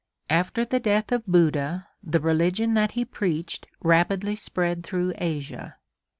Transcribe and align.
After 0.31 0.65
the 0.65 0.79
death 0.79 1.11
of 1.11 1.27
Buddha 1.27 1.87
the 2.01 2.19
religion 2.19 2.73
that 2.73 2.93
he 2.93 3.05
preached 3.05 3.67
rapidly 3.83 4.35
spread 4.35 4.83
through 4.83 5.13
Asia. 5.19 5.75